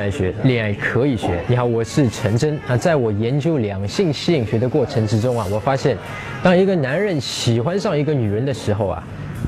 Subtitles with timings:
[0.00, 1.28] 恋爱学，恋爱可以学。
[1.46, 2.58] 你好，我是陈真。
[2.66, 5.94] 啊，在我研究两性吸引学的过程之中啊，我发现，
[6.42, 9.02] 当一个男人喜欢上一个女人的时候啊，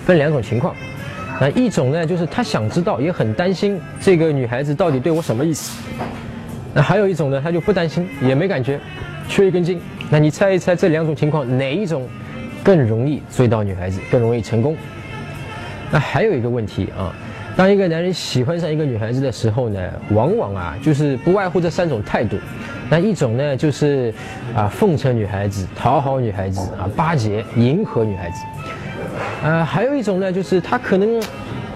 [0.04, 0.74] 分两种情况。
[1.40, 5.82] 那一种呢，就是他想知道，也很担心这个女孩子到底对我什么意思。
[6.74, 8.78] 那还有一种呢，他就不担心，也没感觉，
[9.30, 9.80] 缺一根筋。
[10.10, 12.06] 那你猜一猜，这两种情况哪一种
[12.62, 14.76] 更容易追到女孩子，更容易成功？
[15.90, 17.14] 那还有一个问题啊，
[17.56, 19.80] 当一个男人喜欢上一个女孩子的时候呢，
[20.10, 22.36] 往往啊就是不外乎这三种态度。
[22.88, 24.12] 那一种呢就是
[24.54, 28.42] 啊奉承女孩子、讨好女孩子啊巴结、迎合女孩子。
[29.42, 31.22] 呃，还有一种呢就是他可能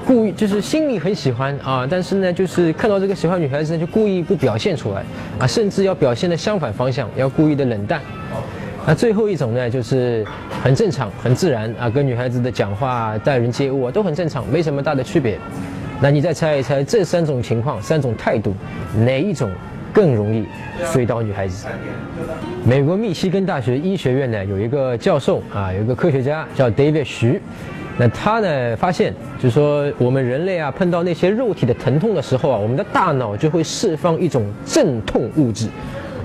[0.06, 5.02] 故意就是心里很喜欢啊，但是呢就是看到这个喜欢女孩子呢就故意不表现出来
[5.38, 8.00] 啊，甚至要表现的相反方向，要故意的冷淡。
[8.86, 10.24] 那最后一种呢，就是
[10.66, 15.38] 很正常、很自然啊，跟女孩子的讲话、待人接物啊都很正常，没什么大的区别。
[16.00, 18.52] 那你再猜一猜，这三种情况、三种态度，
[19.04, 19.48] 哪一种
[19.92, 20.44] 更容易
[20.92, 21.68] 追到女孩子？
[22.64, 27.40] 美国密西根大学医学院呢有一个教授啊，有一个科学家叫 David 徐，
[27.96, 35.68] 那他呢发现，就是说我们人类啊碰到那些肉体的疼痛的时候啊，我们的大脑就会释放一种镇痛物质。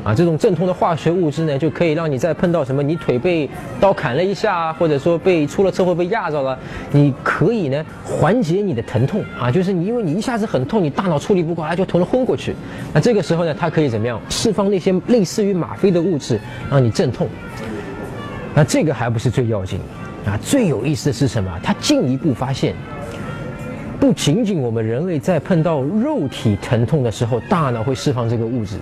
[0.04, 3.48] 啊，这种镇痛的化学物质呢，就可以让你在碰到什么你腿被
[3.80, 6.58] 刀砍了一下，或者说被出了车祸被压着了，
[6.92, 12.56] 你可以呢缓解你的疼痛啊，就是你因为你一下子很痛，你大脑处理不过来就疼得昏过去。
[12.92, 17.28] 那这个时候呢，它可以怎么样释放那些类似于吗啡的物质，让你镇痛。
[18.56, 19.80] 那这个还不是最要紧
[20.26, 21.52] 啊，最有意思的是什么？
[21.62, 22.74] 他进一步发现，
[24.00, 28.78] 不仅仅我们人类在碰到肉体疼痛的时候，大脑会释放这个物质。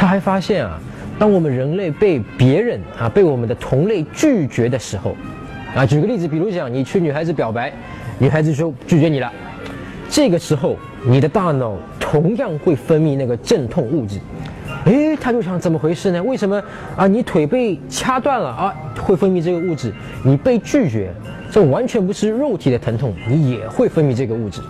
[0.00, 0.80] 他还发现啊，
[1.18, 5.14] 当我们人类被别人啊被我们的同类拒绝的时候，
[5.76, 7.70] 啊，举个例子，比如讲你去女孩子表白，
[8.18, 9.30] 女孩子说拒绝你了，
[10.08, 14.18] 这个时候你的大脑同样会分泌那个镇痛物质，
[14.86, 16.22] 诶，他就想怎么回事呢？
[16.22, 16.62] 为什么
[16.96, 19.92] 啊你腿被掐断了啊会分泌这个物质，
[20.24, 21.12] 你被拒绝，
[21.52, 24.62] 这完全不是肉体的疼痛，你也会分泌这个物质。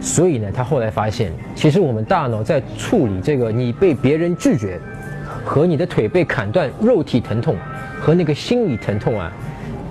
[0.00, 4.80] 所以呢，他后来发现，其实我们大脑在处理这个你被别人拒绝，
[5.44, 7.54] 和你的腿被砍断肉体疼痛，
[8.00, 9.30] 和那个心理疼痛啊，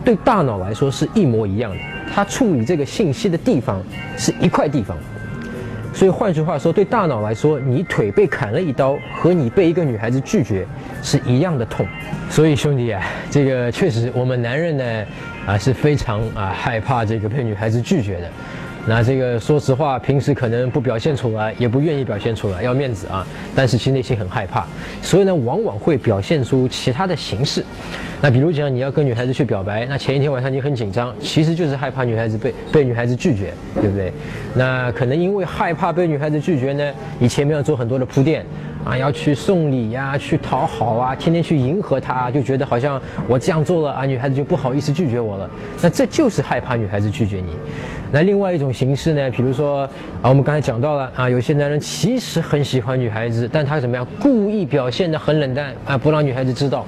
[0.04, 1.78] 对大脑来说是一模一样的。
[2.12, 3.82] 它处理这个信息的地方
[4.18, 4.98] 是一块地方。
[5.94, 10.66] 所以换句话说，对大脑来说，你腿被砍了一刀，和你被一个女孩子拒绝
[11.04, 11.86] 是一样的痛。
[12.30, 15.06] 所以兄弟啊，这个确实我们男人呢
[15.46, 18.30] 啊是非常啊害怕这个被女孩子拒绝的。
[18.88, 23.26] 那这个说实话，平时可能不表现出来，也不愿意表现出来，要面子啊。
[23.56, 24.66] 但是其实内心很害怕，
[25.02, 27.64] 所以呢，往往会表现出其他的形式。
[28.22, 34.12] 那比如讲，你要跟女孩子去表白，那前一天晚上你很紧张，其实就是害怕女孩子被被女孩子拒绝，对不对？
[34.56, 38.46] 那可能因为害怕被女孩子拒绝呢，你前面要做很多的铺垫。
[38.86, 45.50] 啊，要去送礼呀，去讨好啊，天天去迎合她，就觉得好像我这样做了啊，女孩子就不好意思拒绝我了。
[45.82, 47.56] 那这就是害怕女孩子拒绝你。
[48.12, 49.82] 那另外一种形式呢，比如说
[50.22, 56.86] 啊，我们刚才讲到了啊，有些男人其实很喜欢女孩子，但他怎么样，故意表现得很冷淡啊，不让女孩子知道。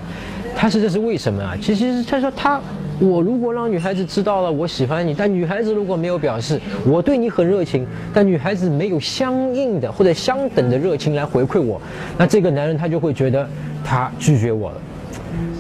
[0.56, 1.56] 他是这是为什么啊？
[1.62, 2.60] 其实他说他。
[3.02, 11.82] 我如果让女孩子知道了我喜欢你，但女孩子如果没有表示我对你很热情，但女孩子没有相应的或者相等的热情来回馈我，
[12.16, 13.50] 那这个男人他就会觉得
[13.84, 14.78] 他拒绝我了，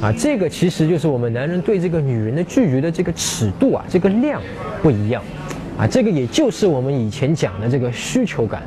[0.07, 4.39] 啊，这个其实就是我们男人对这个女人的拒绝的这个尺度啊，这个量
[4.83, 5.23] 不一样，
[5.79, 8.61] 啊，这个也就是我们以前讲的这个需求感。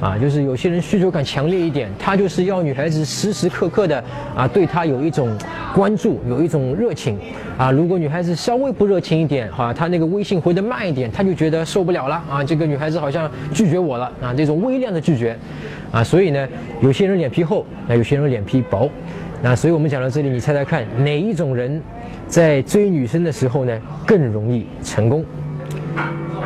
[0.00, 4.02] 啊，就是有些人需求感强烈一点，他就是要女孩子时时刻刻的
[4.36, 5.36] 啊，对他有一种
[5.74, 7.18] 关注，有一种热情
[7.56, 7.70] 啊。
[7.72, 12.44] 如果女孩子稍微不热情一点，哈，他那个微信回的慢一点，他就觉得受不了了啊。
[12.44, 15.36] 这个女孩子好像拒绝我了啊，这种微量的拒绝
[15.90, 16.04] 啊。
[16.04, 16.48] 所以呢，
[16.80, 18.88] 有些人脸皮厚，那有些人脸皮薄。
[19.42, 21.80] 那所以我们讲到这里，你猜猜看，哪一种人
[22.26, 25.24] 在追女生的时候呢，更容易成功？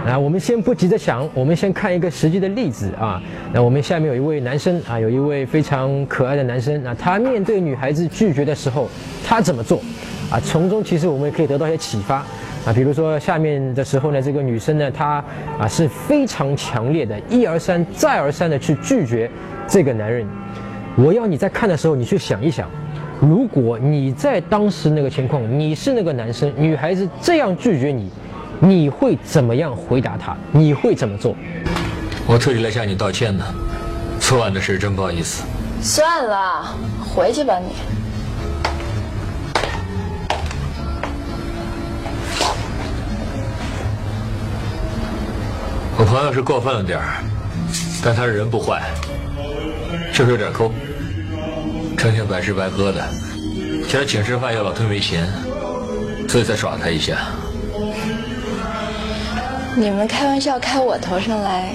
[0.06, 3.22] 啊，我们先不急着想，我们先看一个实际的例子啊。
[3.52, 8.88] 那我们下面有一位男生啊，有一位非常可爱的男生啊，他面对女孩子拒绝的时候，
[9.24, 9.80] 他怎么做？
[10.28, 12.16] 啊，从中其实我们也可以得到一些启发
[12.66, 12.72] 啊。
[12.74, 15.24] 比如说下面的时候呢，这个女生呢，她
[15.56, 19.30] 啊是非常强烈的，一而三再而三的去拒绝
[19.68, 20.26] 这个男人。
[20.96, 22.68] 我要你在看的时候，你去想一想，
[23.20, 28.10] 如果你在当时那个情况，你是那个男生，女孩子这样拒绝你。
[28.64, 30.36] 你会怎么样回答他？
[30.52, 31.34] 你会怎么做？
[32.28, 33.44] 我特地来向你道歉的，
[34.20, 35.42] 昨晚的事真不好意思。
[35.82, 36.72] 算了，
[37.04, 37.72] 回去吧你。
[45.98, 47.16] 我朋友是过分了点儿，
[48.04, 48.80] 但他人不坏。
[50.14, 50.70] 就是有点抠，
[51.98, 53.04] 成天白吃白喝的，
[53.88, 55.26] 现在请吃饭又老推没钱，
[56.28, 57.16] 所以才耍他一下。
[59.74, 61.72] 你们开玩笑开我头上来，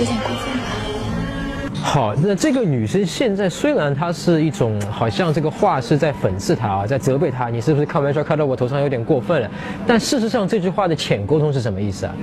[0.00, 1.80] 有点过分吧？
[1.80, 9.50] 好，那这个女生现在虽然她是一种好像这个话是在讽刺她啊，在责备她，你是不是开玩笑开到我头上有点过分了？
[9.86, 12.14] 但事实上这句话的浅沟通是什么意思啊？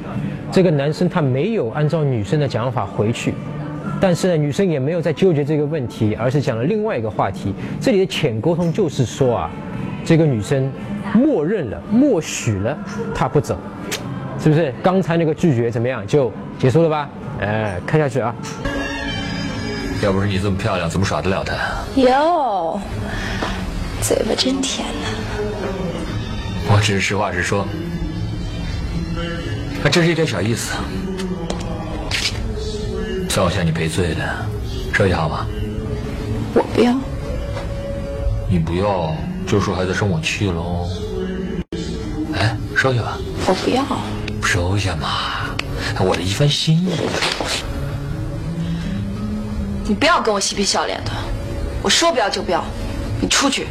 [0.52, 3.34] 这个男生他没有按照女生的讲法回去，
[4.02, 7.54] 但是呢，女生也没有在纠结这个问题，而是讲了另外一个话题。
[7.80, 9.50] 这里的浅沟通就是说啊，
[10.04, 10.70] 这个女生
[11.14, 12.78] 默认了、默许了
[13.16, 13.58] 他不走，
[14.40, 14.74] 是不是？
[14.84, 17.10] 刚才那个拒绝怎么样就结束了吧？
[17.42, 18.34] 哎，看下去啊。
[20.04, 21.56] 要不是你这么漂亮，怎么耍得了他？
[22.00, 22.80] 哟，
[24.02, 25.08] 嘴巴真甜呐！
[26.70, 27.66] 我只是实话实说，
[29.84, 30.74] 还真是一点小意思。
[33.30, 34.22] 算我向你赔罪的，
[34.94, 35.48] 收下好吗？
[36.54, 36.94] 我不要。
[38.50, 39.16] 你不要，
[39.48, 40.88] 就说孩子生我气喽。
[42.36, 43.18] 哎，收下吧。
[43.48, 43.84] 我不要。
[44.48, 45.10] 收下嘛，
[46.00, 46.88] 我的一番心意。
[49.84, 51.12] 你不要跟我嬉皮笑脸的，
[51.84, 52.64] 我说不要就不要，
[53.20, 53.68] 你出去。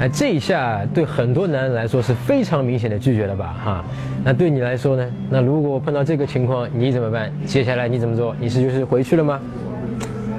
[0.00, 3.56] 哎，这一下对很多男人来说是非常明显的拒绝了吧？
[3.64, 3.84] 哈，
[4.22, 5.10] 那对你来说呢？
[5.30, 7.32] 那如果碰到这个情况，你怎么办？
[7.46, 8.36] 接下来你怎么做？
[8.38, 9.40] 你是就是回去了吗？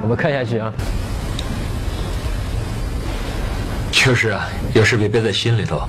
[0.04, 0.72] 我们看下去啊。
[3.92, 5.82] 就是啊，有事别憋在心里头。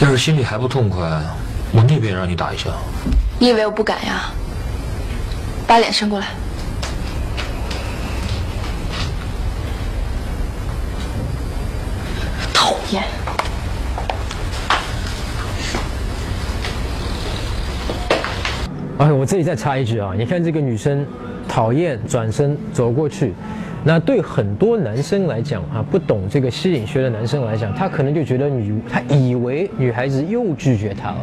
[0.00, 1.00] 要是心里还不痛快，
[1.72, 2.70] 我那边让你打一下。
[3.38, 4.30] 你以为我不敢呀？
[5.64, 6.26] 把脸伸过来，
[12.52, 13.02] 讨厌！
[18.98, 21.06] 哎，我这里再插一句啊，你看这个女生
[21.48, 23.32] 讨厌，转身走过去，
[23.84, 31.18] 那对很多男生来讲啊，不懂这个吸引学的男生来讲，他可能就觉得女，他以为女孩子又拒绝他了。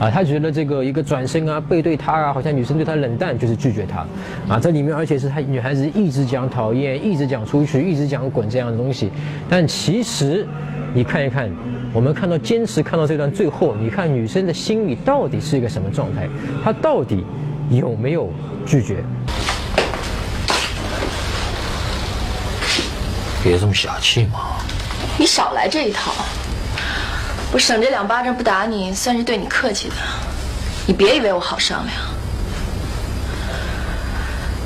[0.00, 4.06] 啊，他觉得这个一个转身啊，背对他啊，好像女生对他冷淡就是拒绝他，
[4.48, 9.10] 啊，这里面而且是他女孩子一直讲讨厌，一直讲出去，一直讲滚这样的东西，
[9.48, 10.46] 但其实
[10.94, 11.50] 你看一看，
[11.92, 16.28] 我们看到坚持看到这段最后，你看女生的心里到底是一个什么状态？
[16.62, 17.24] 她到底
[17.68, 18.30] 有没有
[18.64, 19.02] 拒绝？
[23.42, 24.56] 别这么小气嘛！
[25.16, 26.12] 你少来这一套。
[27.52, 29.94] 我省这两巴掌不打你，算是对你客气的。
[30.86, 31.96] 你别以为我好商量，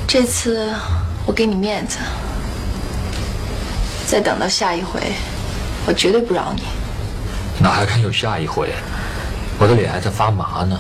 [0.07, 0.73] 这次
[1.27, 1.99] 我给你面子，
[4.07, 5.01] 再等到下一回，
[5.87, 6.63] 我绝对不饶你。
[7.59, 8.73] 哪还看有下一回？
[9.59, 10.79] 我的脸还在发麻呢。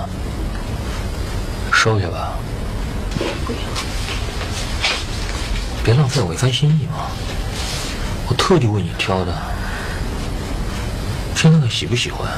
[1.72, 2.32] 收下吧。
[3.18, 3.58] 不要。
[5.84, 7.06] 别浪费我一番心意嘛！
[8.42, 9.32] 特地为你挑的。
[11.36, 12.28] 先看看喜不喜欢，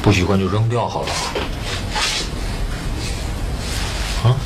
[0.00, 1.08] 不喜欢就扔掉好了。
[4.22, 4.38] 啊？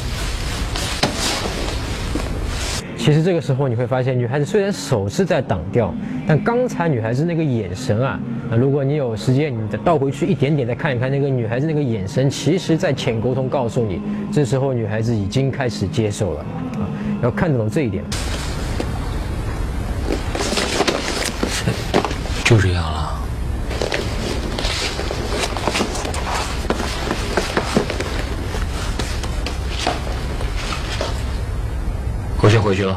[2.96, 5.94] 其实这个时候你会发现，女孩子虽然手是在挡掉，
[6.26, 8.18] 但刚才女孩子那个眼神啊，
[8.58, 14.00] 如果你有时间，你再倒回去一点点，再看一看那个女孩子那个眼神，其实在浅沟通告诉你，
[14.32, 16.88] 这时候女孩子已经开始接受了，啊，
[17.22, 18.02] 要看懂这一点。
[32.70, 32.96] 回去了。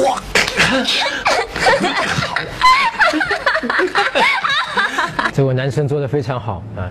[0.00, 0.22] 哇！
[5.34, 6.88] 这位男生做的非常好啊！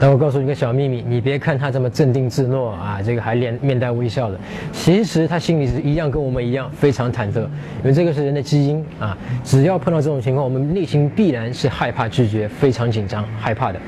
[0.00, 4.40] 但我告诉你个小秘密，你别看他这么镇定自若啊，这个还脸面带微笑的，
[4.72, 9.14] 其实他心里是一样跟我们一样非常忐忑，因为这个是人的基因啊。
[9.44, 13.78] 只要碰到这种情况，我们内心必然是害怕拒绝，非常紧张害怕的。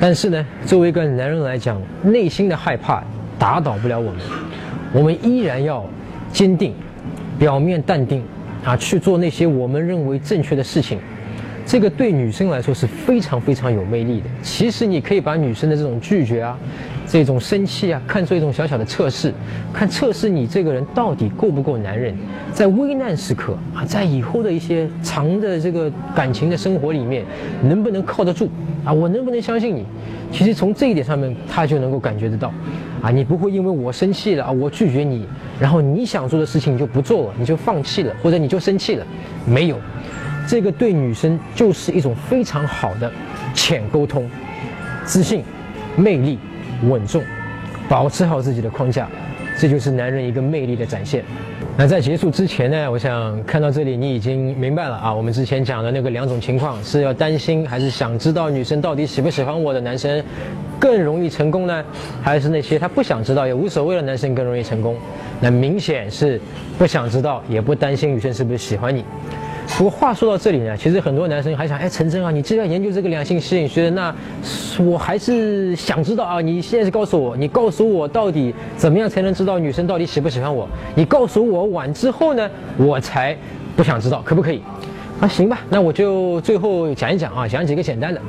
[0.00, 3.04] 但是呢，作为一个男人来讲，内心的害怕
[3.38, 4.20] 打倒不了我们，
[4.92, 5.86] 我们依然要
[6.32, 6.74] 坚定。
[7.38, 8.22] 表面淡定，
[8.64, 10.98] 啊，去做那些我们认为正确的事情，
[11.64, 14.26] 这个对女生来说是非常非常有魅力的。
[14.42, 16.58] 其实你可以把女生的这种拒绝啊，
[17.06, 19.32] 这种生气啊，看作一种小小的测试，
[19.72, 22.14] 看测试你这个人到底够不够男人，
[22.52, 27.24] 在危难时刻啊，在以后的一些长的这个感情的生活里面，
[27.62, 28.48] 能不能靠得住
[28.84, 28.92] 啊？
[28.92, 29.84] 我能不能相信你？
[30.30, 32.52] 其实从这一点上面，他就能够感觉得到，
[33.02, 35.26] 啊，你不会因为我生气了啊，我拒绝你，
[35.60, 39.06] 然后你想做的事情你就不做了，你就放弃了，或者你就生气了，
[39.44, 39.76] 没有，
[40.46, 43.10] 这个对女生就是一种非常好的
[43.54, 44.30] 浅沟通，
[45.04, 45.42] 自信，
[45.96, 46.38] 魅力。
[46.88, 47.22] 稳重，
[47.88, 49.08] 保持好自己的框架，
[49.56, 51.22] 这就是男人一个魅力的展现。
[51.76, 55.14] 那在结束之前呢，我想看到这里，你已经明白了啊。
[55.14, 60.20] 我们之前讲的那个两种情况，是要担心还是想知道女生到底喜不喜欢我的男生
[60.80, 61.84] 更容易成功呢？
[62.20, 64.96] 还是那些他不想知道也无所谓的男生更容易成功？
[65.40, 66.40] 那明显是
[66.76, 69.04] 不想知道也不担心女生是不是喜欢你。
[69.78, 74.14] 不过话说到这里呢，其实很多男生还想，哎，陈真啊，你既然研究这个两性吸引学，那
[74.78, 80.68] 我还是想知道啊，你现在是告诉我，你告诉我到底怎么样才能知道女生到底喜不喜欢我？
[80.94, 83.36] 你告诉我晚之后呢，我才
[83.74, 84.62] 不想知道，可不可以？
[85.20, 88.20] 啊，行吧，那我就最后讲一讲啊，讲几个简单的。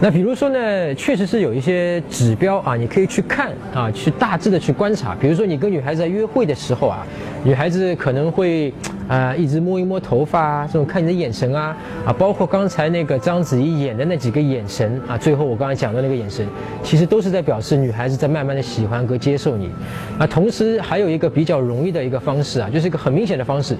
[0.00, 5.12] 那比如说呢，确实是有一些指标啊，你可以去看啊，去大致的去观察。
[5.20, 7.04] 比如说你跟女孩子在约会的时候啊，
[7.42, 8.72] 女孩子可能会
[9.08, 11.76] 啊一直摸一摸头发啊，这种看你的眼神啊
[12.06, 16.46] 啊，包括刚才那个章子怡演的那几个眼神啊，最后我刚才讲的那个眼神，
[16.80, 19.68] 其实都是在表示女孩子在慢慢的喜欢和接受你。
[20.16, 23.76] 啊，同时还有一个比较容易的一个方式啊，就是一个很明显的方式。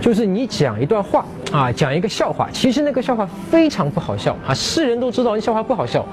[0.00, 6.04] 就是你讲一段话啊，讲一个笑话，其实那个笑话非常不好笑啊，世人都知道那笑话不好笑，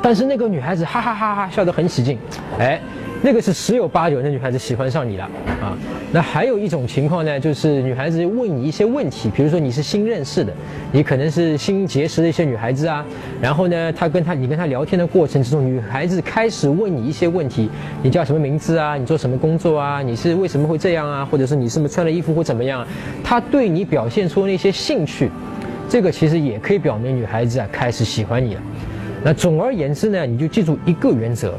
[0.00, 2.18] 但是那个女孩子哈哈哈哈笑得很起劲，
[2.58, 2.80] 哎。
[3.24, 5.24] 那个是十有八九，那女孩子喜欢上你了
[5.60, 5.78] 啊。
[6.10, 10.52] 那还有一种情况呢，就是女孩子问你一些问题，比如说你是新认识的，
[10.90, 13.06] 你可能是新结识的一些女孩子啊。
[13.40, 17.70] 然后呢，她跟她你跟她聊天的过程之中，女孩子开始问你一些问题，
[18.02, 18.96] 你叫什么名字啊？
[18.96, 20.02] 你做什么工作啊？
[20.02, 21.24] 你是为什么会这样啊？
[21.24, 22.84] 或者是你是不是穿的衣服或怎么样？
[23.22, 25.30] 她对你表现出那些兴趣，
[25.88, 28.60] 这个其实也可以表明女孩子啊开始喜欢你了。
[29.22, 31.54] 那总而言之呢，你就记住一个原则。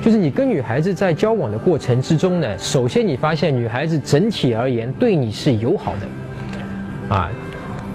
[0.00, 7.30] 就是你跟女孩子在交往的过程之中呢，首先你发现女孩子整体而言对你是友好的，啊，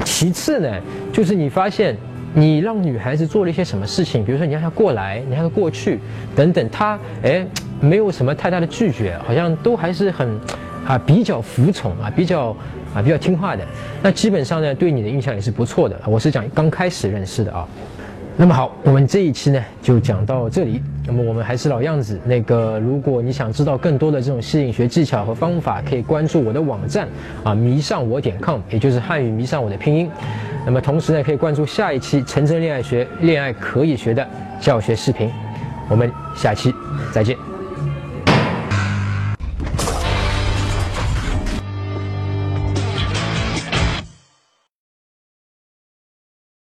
[0.04, 0.70] 其次呢，
[1.12, 1.96] 就是你发现
[2.34, 6.00] 你让女孩子做了一些什么事情，比如说你让她过来，你让她过去，
[6.36, 7.46] 等等，她哎
[7.80, 10.40] 没有什么太大的拒绝，好像都还是很
[10.86, 12.56] 啊比较服从啊，比较
[12.94, 13.64] 啊比较听话的，
[14.02, 16.00] 那基本上呢对你的印象也是不错的。
[16.06, 17.68] 我是讲刚开始认识的啊。
[18.36, 20.82] 那么好，我们这一期呢就讲到这里。
[21.06, 27.08] 那么我们还是老样子，那个如果你想知道更多的这种吸引学技巧和方法，可以关注我的网站
[27.44, 30.10] 啊，迷上我点 com，也就是汉语迷上我的拼音。
[30.66, 34.26] 那么同时呢，可以关注下一期陈真恋爱学，恋爱可以学的
[34.62, 35.30] 教学视频。
[35.90, 36.74] 我们下期
[37.12, 37.53] 再见。